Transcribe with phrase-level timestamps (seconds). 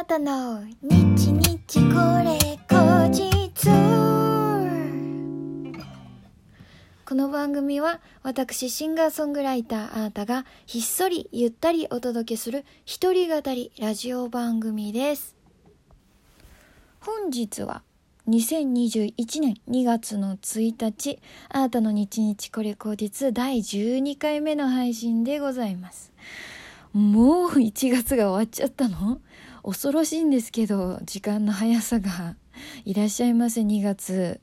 [0.00, 1.94] なたの日日こ
[2.24, 3.68] れ後日
[7.04, 15.36] この番組は私シンガーソングライターあーたがひっそりゆったりお届けする一人語りラジオ番組です。
[17.00, 17.82] 本日は
[18.26, 19.12] 2021
[19.42, 21.18] 年2月の1日
[21.50, 26.10] あーたの日日これ後日第12回目の配信でございます。
[26.94, 29.20] もう1月が終わっちゃったの？
[29.62, 32.36] 恐ろしいんですけど、時間の速さが。
[32.84, 34.40] いらっしゃいませ、2月。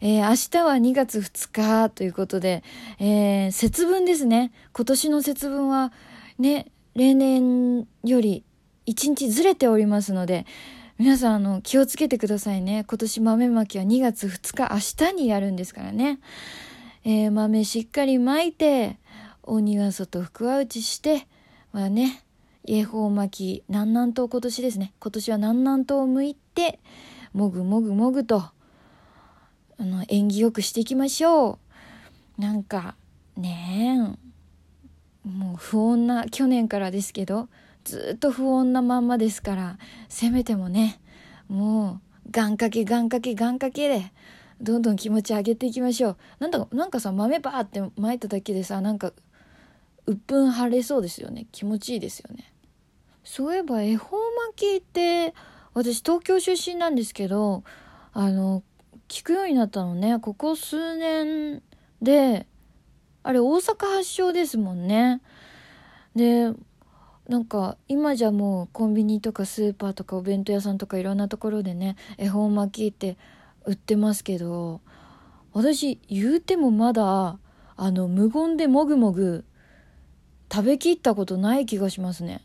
[0.00, 2.62] えー、明日は2月2日ということで、
[2.98, 4.52] えー、節分ですね。
[4.72, 5.92] 今年の節分は、
[6.38, 8.44] ね、例年より
[8.86, 10.46] 1日ずれておりますので、
[10.98, 12.84] 皆さん、あの、気をつけてくださいね。
[12.88, 16.18] 今年豆まきは2月2日、明日にやるんですからね。
[17.04, 18.98] えー、豆しっかりまいて、
[19.42, 21.26] お庭外福は内して、
[21.72, 22.22] はね、
[22.66, 24.92] 恵方巻き、南南東今年ですね。
[25.00, 26.80] 今年は南南東を向いて、
[27.32, 28.54] もぐもぐもぐと、あ
[29.78, 31.58] の、縁起よくしていきましょ
[32.38, 32.40] う。
[32.40, 32.96] なんか、
[33.36, 34.16] ね
[35.24, 37.48] え、もう不穏な、去年からですけど、
[37.84, 41.00] ずっと不穏なまんまですから、せめてもね、
[41.48, 44.12] もう、願掛け願掛け願掛けで、
[44.60, 46.16] どんどん気持ち上げていきましょう。
[46.40, 49.12] なんだ、なんかさ、豆バーって巻いただけでさ、なんか、
[50.08, 51.46] うっぷん晴れそうですよね。
[51.52, 52.50] 気持ちいいですよね。
[53.24, 54.16] そういえば恵方
[54.54, 55.34] 巻きって
[55.74, 57.62] 私東京出身なんですけど
[58.14, 58.62] あの
[59.06, 60.18] 聞くようになったのね。
[60.18, 61.62] ここ数年
[62.00, 62.46] で
[63.22, 65.20] あれ大阪発祥ですもんね。
[66.16, 66.52] で
[67.28, 73.18] なんか今じゃもうコンビニとかスーパーとかお弁当屋さんとかいろんなところでね恵方巻きって
[73.66, 74.80] 売ってますけど
[75.52, 77.38] 私言うてもまだ
[77.76, 79.44] あの無言でもぐもぐ
[80.50, 82.42] 食べきったことない気がしますね。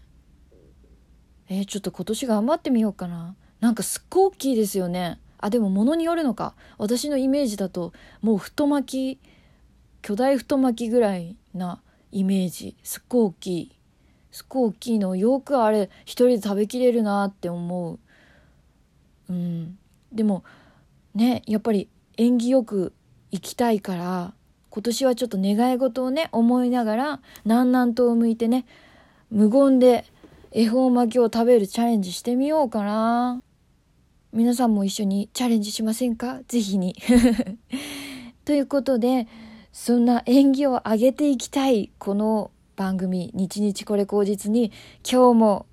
[1.50, 3.36] えー、ちょっと今年頑張ってみようかな。
[3.60, 5.20] なんかすっごい大きいですよね。
[5.38, 6.56] あでも物によるのか。
[6.78, 9.20] 私のイメージだともう太巻き
[10.02, 11.82] 巨大太巻きぐらいな
[12.12, 12.76] イメージ。
[12.84, 13.72] すっごい大きい。
[14.32, 15.16] すっごい大きいの。
[15.16, 18.00] よくあれ一人で食べきれるなって思う。
[19.30, 19.78] うん。
[20.12, 20.44] でも
[21.16, 22.94] ねやっぱり縁起よく
[23.32, 24.34] 行きたいから
[24.74, 28.66] 今年はちょっと願い事をね思いながら南南東を向いてね
[29.30, 30.04] 無言で
[30.52, 33.40] 恵方巻きを食べるチャレンジしてみようかな。
[34.32, 36.40] 皆さんも一緒にチャレンジしませんか？
[36.48, 36.96] ぜひに。
[38.46, 39.28] ということで
[39.72, 44.72] そんな縁起を上げていきたいこの番組「日日これ口実」に
[45.08, 45.66] 今日も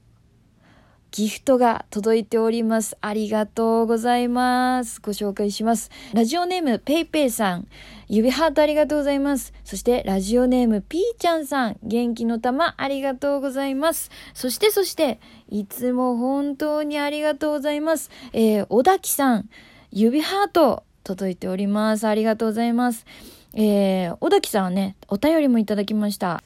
[1.13, 2.97] ギフトが届いております。
[3.01, 5.01] ありがとうございます。
[5.01, 5.91] ご紹介します。
[6.15, 7.67] ラジオネームペイペイさん、
[8.09, 9.53] 指ハートありがとうございます。
[9.65, 14.11] そしてラジオネームピーちゃんさん、元気の玉ありがとうございます。
[14.35, 18.11] そしてそして、いつも本当にありがとうございます。
[18.33, 19.49] えー、小滝さん、
[19.91, 22.07] 指ハート届いております。
[22.07, 23.05] ありがとうございます。
[23.55, 26.43] えー、小滝さんはね、お便りもいただきました。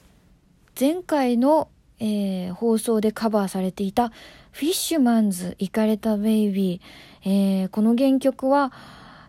[0.79, 1.69] 前回の、
[2.01, 4.11] えー、放送でカバーされていた
[4.55, 7.29] フィッシュマンズ、イカれたベイビー。
[7.29, 8.73] えー、この原曲は、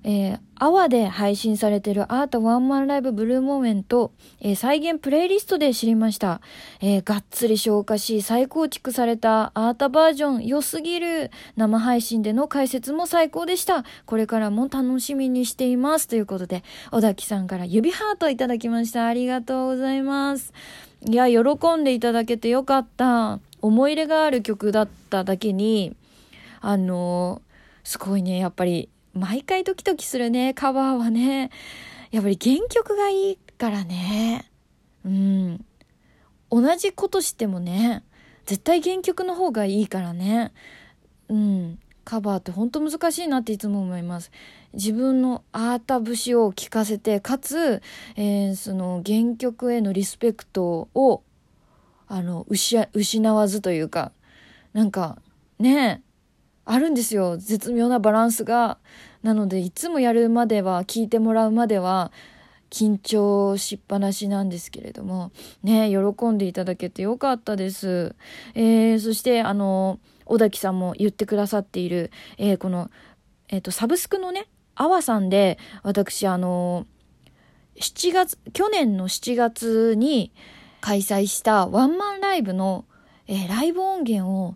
[0.04, 6.42] えー、アワで配信されているアートワンマンライブブルーモーメント、えー、再現プレイリストで知りました。
[6.80, 11.32] えー、がっつり消化し、再構築されたアートバージョン良すぎる。
[11.56, 13.84] 生配信での解説も最高でした。
[14.06, 16.08] これからも楽しみにしています。
[16.08, 19.08] ということで、小崎さんから指ハートいただきました。
[19.08, 20.54] ありがとうございます。
[21.10, 23.40] いや、喜んでいただけてよかった。
[23.66, 25.96] 思い入れがある曲だっただけに、
[26.62, 27.42] あの
[27.84, 31.50] すごいね、やっぱり、毎回ドキドキするね、カバーはね。
[32.12, 34.52] やっぱり原曲がいいからね。
[35.04, 35.66] うん。
[36.52, 38.04] 同じことしてもね、
[38.46, 40.52] 絶対原曲の方がいいからね。
[41.30, 41.80] うん。
[42.04, 44.32] カバーってほんと難しいなっていつも思います。
[44.74, 47.82] 自分のアータ節を聞かせて、かつ、
[48.16, 51.24] えー、その原曲へのリスペクトを
[52.08, 54.12] あの、失わずというか、
[54.74, 55.22] なんか、
[55.60, 56.06] ねえ
[56.66, 57.38] あるんですよ。
[57.38, 58.80] 絶妙なバランスが。
[59.22, 62.12] なので、いつもやるまでは、聞いてもらうまでは、
[62.72, 65.32] 緊張しっぱなしなんですけれども、
[65.64, 68.16] ね喜んでいただけてよかったです。
[68.56, 72.90] えー、そして、あの、小滝さんも言ってくださっている、えー、この、
[73.48, 76.88] えっ、ー、と、サブスクのね、アワさんで、私、あの、
[77.80, 80.32] 7月、去年の7月に、
[80.86, 82.86] 開催したワンマンライブの、
[83.26, 84.56] えー、ライブ音源を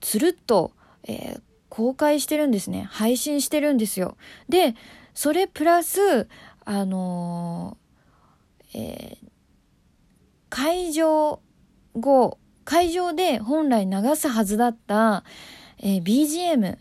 [0.00, 0.72] つるっと、
[1.04, 2.88] えー、公開してるんですね。
[2.90, 4.16] 配信してるんですよ。
[4.48, 4.74] で、
[5.14, 6.26] それプラス、
[6.64, 9.28] あのー、えー、
[10.48, 11.38] 会場
[11.94, 15.22] 後、会場で本来流すはずだった、
[15.78, 16.76] えー、BGM、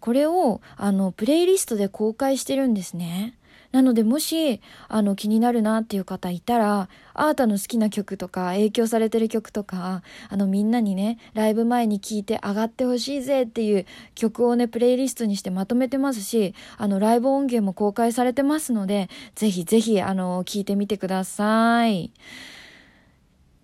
[0.00, 3.37] これを、あの、プレイリストで公開してるんですね。
[3.70, 13.84] なので、もし、あの、気になるなっていう方いたら、あーたの好きな曲とか、影響されてる曲とか、あの、みんなにね、ライブ前に聴いて上がってほしいぜっていう
[14.14, 22.10] 曲をね、プレイリストにしてまとめてますし、あの、ライブ音源も公開されてますので、ぜひぜひ、あの、聴いてみてください。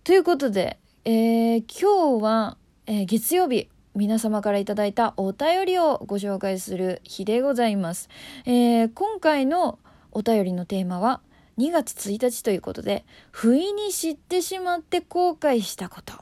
[0.04, 8.10] ということで、えー、今日は、えー、月曜日、皆様からいただいたお便りをご紹介する日でございます。
[8.44, 9.78] えー、今回の
[10.14, 11.20] お便りのテーマは
[11.58, 16.14] 2月1日ということで、不意に知ってしまって後悔したこと。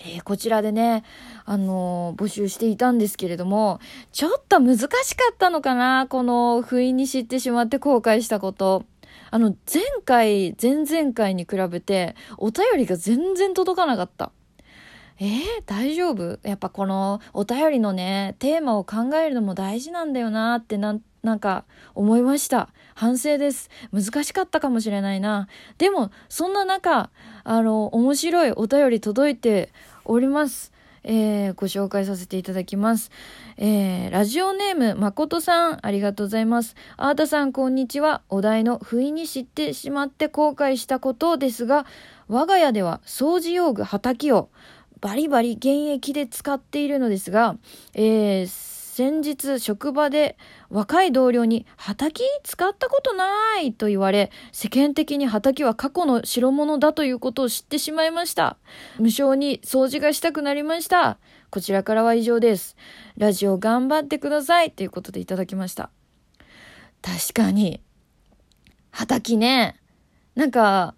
[0.00, 1.04] えー、こちらでね、
[1.44, 3.80] あのー、募集していたんですけれども、
[4.12, 4.90] ちょっと難しか
[5.32, 8.84] ったのかなこの不意に知ってしまって後悔したこと。
[9.30, 14.32] あの、前回、前々回に比べて、お便りが全然届かなかった。
[15.20, 16.40] えー、大丈夫？
[16.42, 21.64] やっぱこのお便りのね、テーマを考えるのも大事なんだよなってなん、なんか
[21.94, 22.70] 思いました。
[22.94, 23.70] 反省です。
[23.92, 25.48] 難しかったかもしれないな。
[25.78, 27.10] でも、そんな中、
[27.44, 29.70] あの、面白いお便り届いて
[30.04, 30.72] おります。
[31.04, 33.10] えー、ご紹介させていただきます。
[33.58, 36.74] えー、ラジオネーム、まことさん、ありがとうございます。
[36.96, 38.22] あーたさん、こんにちは。
[38.30, 41.86] お題の不意に知ってしまって後悔したことですが、
[42.28, 44.48] 我が家では掃除用具、畑を
[45.02, 47.56] バリバリ現役で使っているのですが、
[47.92, 50.38] えー、先日職場で
[50.70, 58.56] 若い同僚に畑使ったことないと言われ、世間的に畑は過去の代物だということを知ってしまいました。
[59.00, 61.18] 無償に掃除がしたくなりました。
[61.50, 62.76] こちらからは以上です。
[63.16, 65.90] ラジオ頑張ってくださいということでいただきました。
[67.02, 67.80] 確かに、
[68.92, 69.74] 畑ね、
[70.36, 70.94] なんか、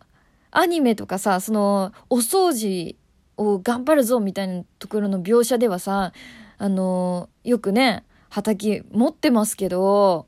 [0.51, 2.95] アニメとかさ、その、お掃除
[3.39, 6.13] を頑張るぞみたいなところの描写ではさ、
[6.59, 10.27] あの、よくね、畑持ってますけど、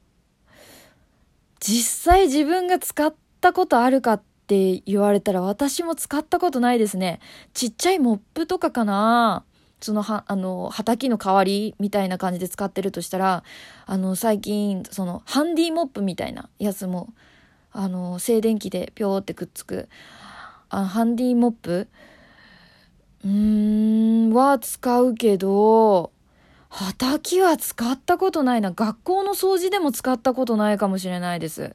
[1.60, 7.20] 実際自分が使ったことあるかって言われたら私も使ったことないですね。
[7.52, 9.44] ちっちゃいモップとかかな
[9.80, 13.44] そのは、あの、畑の代わりみたいな感じで使ってるとしたら、
[13.86, 17.12] あの、最近、その、ハンディモップみたいなやつも、
[17.70, 19.88] あの、静電気でぴょーってくっつく、
[20.70, 21.88] あハンディモップ
[23.24, 26.12] うーん、は使うけど、
[26.68, 28.72] 畑は使ったことないな。
[28.72, 31.74] 学校の掃除でも使ったことないかもしれないです。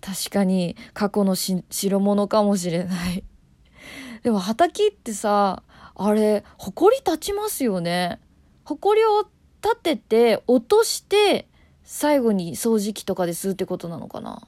[0.00, 3.24] 確かに過去のし代物かもしれない。
[4.22, 5.62] でも畑ってさ、
[5.94, 8.20] あれ、埃立ちますよね。
[8.64, 9.26] 埃を
[9.62, 11.48] 立てて、落として、
[11.84, 14.46] 最後に掃除機とかで吸うってことなのかな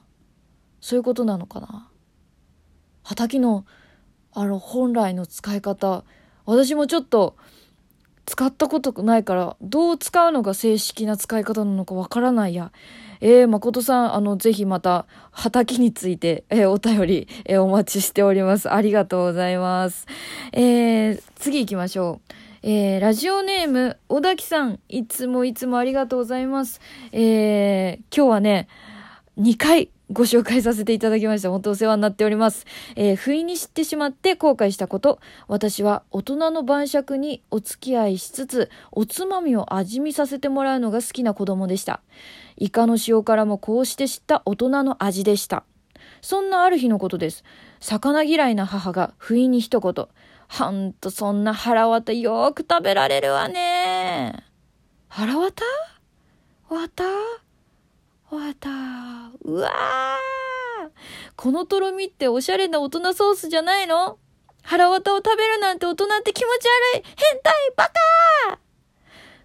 [0.81, 1.89] そういうことなのかな
[3.03, 3.65] 畑の、
[4.33, 6.03] あの、本来の使い方、
[6.45, 7.35] 私もちょっと、
[8.25, 12.71] 使ったことないから、どう使うのが正式な使い方なのかわからないや。
[13.21, 18.71] えー、誠さん、あの、ぜひまた、畑について、えー、お便り、えー、お待ちしております。
[18.71, 20.07] ありがとうございます。
[20.51, 22.33] えー、次行きましょう。
[22.63, 26.81] えー、ラジオネーム、小滝さん、いつもいつもありがとうございます。
[27.11, 28.67] えー、今日はね、
[29.37, 31.49] 2回ご紹介させていただきました。
[31.49, 32.65] 本当お世話になっております。
[32.95, 35.19] えー、不意に知ってしまって後悔したこと。
[35.47, 42.01] 私は大人の晩酌にお付き合いしつつ、おつまみを味見させてもらうのが好きな子供でした。
[42.57, 45.63] イカの塩辛もこうして知った大人の味でした。
[46.21, 47.43] そんなある日のことです。
[47.79, 50.07] 魚嫌いな母が不意に一言。
[50.47, 54.43] ほんとそんな腹渡よく食べられるわね。
[55.09, 55.63] 腹渡
[56.69, 57.03] わた
[58.35, 58.69] わた。
[59.41, 60.89] うわー。
[61.35, 64.17] このとろみっておしゃれな大人ソースじゃないの？
[64.63, 67.03] 腹渡を食べるなんて大人って気持ち悪い。
[67.15, 68.57] 変態バカー。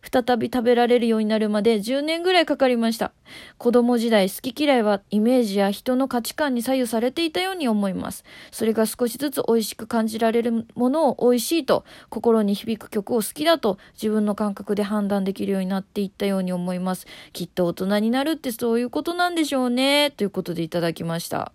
[0.02, 3.12] 再び食べられるようになるまで10年ぐらいかかりました。
[3.58, 8.24] 子供時代好き嫌いはイメージや人の価値観に左右されていたように思います。
[8.50, 17.06] それが少しずつ美味しく感じられるものを美味しいと、心に響く曲を好きだと自分の感覚で判断できるようになっていったように思います。
[17.32, 20.10] きっと大人になるってそういうことなんでしょうね。
[20.10, 21.52] ということでいただきました。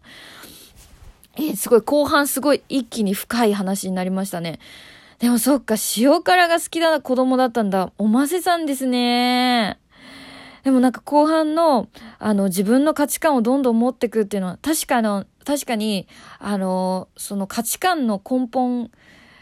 [1.37, 4.59] えー、すごい後半すごい一気に深い話になりましたね。
[5.25, 7.91] でもそっか、塩辛が好きな子供だったんだ。
[7.97, 9.79] おませさんですね。
[10.63, 11.87] でもなんか後半の、
[12.19, 18.91] あの、自分の価値観をどんどん持ってくっていうのは、確かの、確かに、あの、その価値観の根本、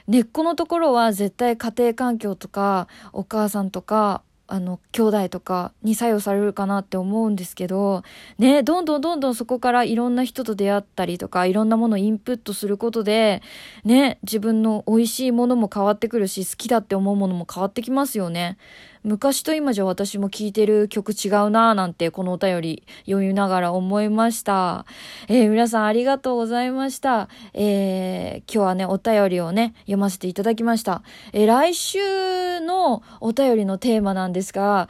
[0.08, 8.04] 根っこのところは絶対家庭環境とか、お母さんとか、あの、兄弟とかに作用されるかなって思うんですけど、
[8.38, 13.42] ね、どんどんどんどんそこからいろんな人と出会ったりとか、いろんなものをインプットすることで、
[13.86, 18.58] ね、自分の美味しいものも変わってくるし、好きだって思うものも変わってきますよね。
[19.04, 24.86] 昔と今じゃ私も聴いてる曲違うなぁなんてこのお便り読みながら思いました。
[25.28, 27.28] えー、皆さんありがとうございました。
[27.54, 31.04] えー、今日はね、お便りをね、読ませていただきました。
[31.34, 34.88] えー、来週のお便りのテーマなんですが、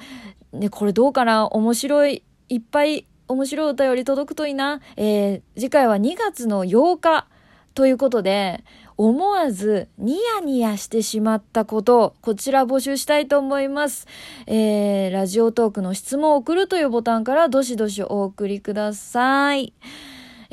[0.51, 1.47] ね、これどうかな？
[1.47, 4.79] 面白い、いっぱい面白いお便り届くといいな？
[4.95, 7.25] えー、次回は2月の8日
[7.73, 8.63] ということで、
[8.97, 14.07] 思わずニヤニヤしてしまったこと、こちら募集したいと思います。
[14.47, 19.73] えー、ラジオトークの質問を送るというボタンからどしどしお送りください。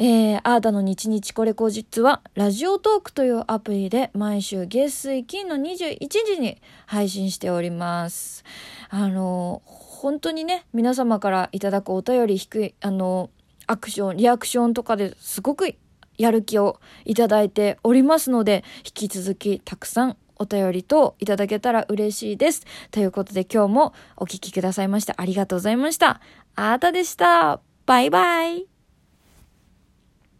[0.03, 6.57] えー、あーたの日日これ後日は、ラジオトークというアプリで毎週月水金の21時に
[6.87, 8.43] 配信しております。
[8.89, 13.29] あの、本当にね、皆様からいただくお便り低い、あの、
[13.67, 15.75] アクション、リアクションとかですごく
[16.21, 22.65] やる気をいただいておりますので、引き続きたくさんお便りといただけたら嬉しいです。
[22.91, 26.21] ということで今日もお聴きくださいましてありがとうございました。
[26.57, 27.61] あーたでした。
[27.87, 28.70] バイバイ。